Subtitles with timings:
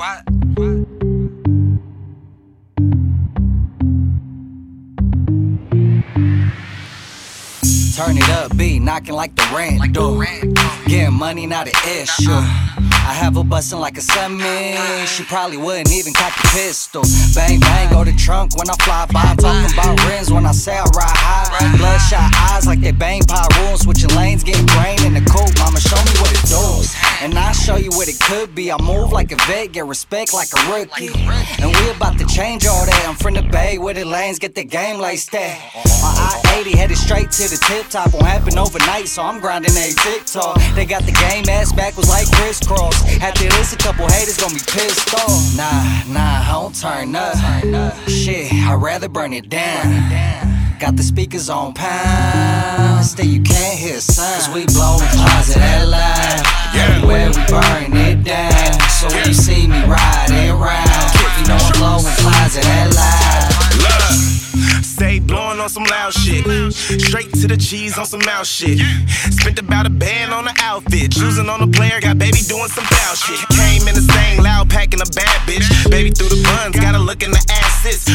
[0.00, 0.22] What?
[0.54, 0.66] What?
[7.94, 10.24] Turn it up, be knocking like the rent Like the door.
[10.86, 12.30] Getting money, not an issue.
[12.30, 15.04] I have her bustin' like a semi.
[15.04, 17.02] She probably wouldn't even cock the pistol.
[17.34, 19.34] Bang bang, go to trunk when I fly by.
[19.34, 21.76] Talking about rims when I say I ride high.
[21.76, 23.82] Bloodshot eyes like they bang power rules.
[23.82, 24.99] Switching lanes, getting brain
[27.70, 28.72] show you what it could be.
[28.72, 31.14] I move like a vet, get respect like a rookie.
[31.62, 33.04] And we about to change all that.
[33.08, 35.56] I'm from the bay where the lanes get the game laced at.
[36.02, 38.12] My I 80 headed straight to the tip top.
[38.12, 40.58] Won't happen overnight, so I'm grinding a TikTok.
[40.74, 42.96] They got the game ass backwards like crisscross.
[43.20, 45.30] After this, a couple haters gonna be pissed off.
[45.56, 47.36] Nah, nah, I don't turn up.
[48.08, 50.50] Shit, I'd rather burn it down.
[50.80, 53.04] Got the speakers on pound.
[53.04, 54.42] Still, you can't hear a sound.
[54.42, 55.79] Cause we blowin' that loud.
[57.30, 58.80] Everywhere we burn it down.
[58.88, 63.50] So when you see me riding around, you know I'm blowin' closet that loud.
[65.30, 66.42] Blowing on some loud shit.
[66.74, 68.82] Straight to the cheese on some mouth shit.
[69.30, 71.12] Spent about a band on the outfit.
[71.12, 73.38] Choosing on the player, got baby doing some foul shit.
[73.54, 75.70] Came in the same loud packing a bad bitch.
[75.88, 78.10] Baby through the buns, gotta look in the asses.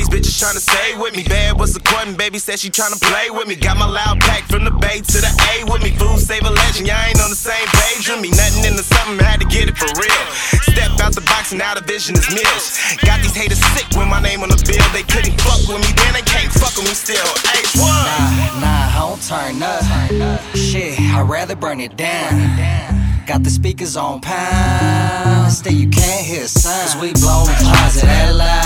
[0.00, 1.22] These bitches tryna stay with me.
[1.24, 3.54] Bad was a courtin', baby said she tryna play with me.
[3.54, 5.90] Got my loud pack from the bay to the A with me.
[5.92, 8.30] Food save a legend, y'all ain't on the same page with me.
[8.30, 10.24] Nothing into something, had to get it for real.
[10.72, 12.80] Step out the box and now the vision is meals.
[13.04, 14.80] Got these haters sick with my name on the bill.
[14.96, 17.28] They couldn't fuck with me, then they can't fuck with me still.
[17.52, 17.84] H1.
[17.84, 20.40] Nah, nah, I don't turn up.
[20.56, 23.20] Shit, I'd rather burn it down.
[23.26, 25.52] Got the speakers on pound.
[25.52, 26.88] Still, you can't hear a sound.
[26.88, 28.59] Cause we blowin' closet that loud.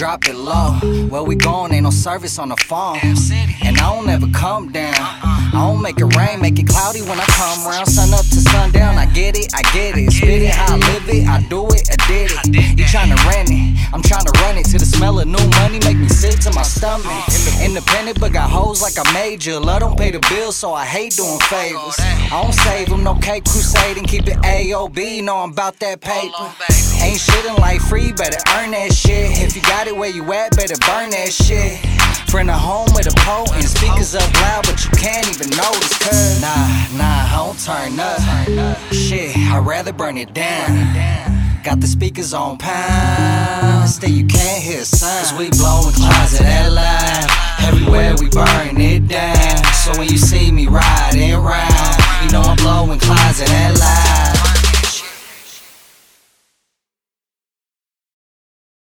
[0.00, 0.80] Drop it low.
[1.10, 2.96] Where we going, ain't no service on the phone.
[3.62, 4.94] And I don't ever come down.
[4.96, 7.86] I don't make it rain, make it cloudy when I come round.
[7.86, 10.10] Sun up to sundown, I get it, I get it.
[10.10, 12.78] Spit it, how I live it, I do it, I did it.
[12.78, 13.59] You tryna rent it,
[13.92, 14.66] I'm tryna run it.
[14.66, 17.06] To the smell of new money, make me sick to my stomach.
[17.60, 19.58] Independent, but got hoes like I major.
[19.58, 21.98] Love don't pay the bills, so I hate doing favors.
[21.98, 25.24] I don't save them, no Cape Crusade and keep it AOB.
[25.24, 26.52] Know I'm about that paper.
[27.02, 29.42] Ain't shit in life free, better earn that shit.
[29.42, 31.78] If you got it where you at, better burn that shit.
[32.30, 35.98] Friend a home with a pole and speakers up loud, but you can't even notice.
[35.98, 38.78] Cause nah, nah, I don't turn up.
[38.92, 41.39] Shit, I'd rather burn it down.
[41.62, 43.88] Got the speakers on pound.
[43.88, 45.26] Still, you can't hear a sound.
[45.26, 47.39] Cause we blowin' closet that loud.